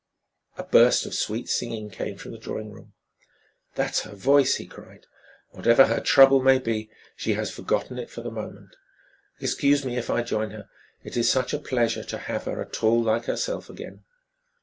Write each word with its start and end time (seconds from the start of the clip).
A 0.57 0.63
burst 0.63 1.05
of 1.05 1.13
sweet 1.13 1.47
singing 1.47 1.91
came 1.91 2.17
from 2.17 2.31
the 2.31 2.39
drawing 2.39 2.71
room. 2.71 2.93
"That's 3.75 4.01
her 4.01 4.15
voice," 4.15 4.55
he 4.55 4.65
cried. 4.65 5.05
"Whatever 5.51 5.85
her 5.85 5.99
trouble 5.99 6.41
may 6.41 6.57
be 6.57 6.89
she 7.15 7.33
has 7.35 7.51
forgotten 7.51 7.99
it 7.99 8.09
for 8.09 8.21
the 8.21 8.31
moment. 8.31 8.75
Excuse 9.39 9.85
me 9.85 9.97
if 9.99 10.09
I 10.09 10.23
join 10.23 10.49
her. 10.49 10.67
It 11.03 11.17
is 11.17 11.29
such 11.29 11.51
pleasure 11.63 12.03
to 12.05 12.17
have 12.17 12.45
her 12.45 12.59
at 12.63 12.83
all 12.83 12.99
like 13.03 13.25
herself 13.25 13.69
again." 13.69 14.03